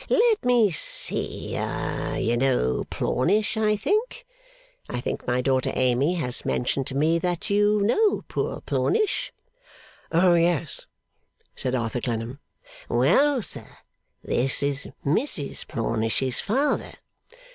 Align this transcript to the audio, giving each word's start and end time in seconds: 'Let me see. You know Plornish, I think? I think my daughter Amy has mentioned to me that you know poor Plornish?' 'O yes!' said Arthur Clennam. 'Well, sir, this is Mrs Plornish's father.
'Let 0.09 0.43
me 0.43 0.71
see. 0.71 1.53
You 1.55 2.35
know 2.35 2.85
Plornish, 2.89 3.55
I 3.55 3.75
think? 3.75 4.25
I 4.89 4.99
think 4.99 5.27
my 5.27 5.41
daughter 5.41 5.71
Amy 5.75 6.15
has 6.15 6.43
mentioned 6.43 6.87
to 6.87 6.95
me 6.95 7.19
that 7.19 7.51
you 7.51 7.83
know 7.83 8.23
poor 8.27 8.61
Plornish?' 8.61 9.31
'O 10.11 10.33
yes!' 10.33 10.87
said 11.55 11.75
Arthur 11.75 12.01
Clennam. 12.01 12.39
'Well, 12.89 13.43
sir, 13.43 13.67
this 14.23 14.63
is 14.63 14.87
Mrs 15.05 15.67
Plornish's 15.67 16.39
father. 16.41 16.93